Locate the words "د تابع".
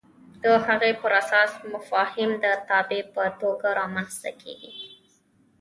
2.43-3.01